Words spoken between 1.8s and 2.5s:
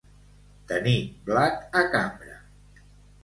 a cambra.